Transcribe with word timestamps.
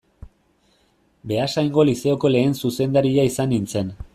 Beasaingo 1.31 1.85
Lizeoko 1.91 2.33
lehen 2.37 2.57
zuzendaria 2.65 3.31
izan 3.33 3.55
nintzen. 3.57 3.95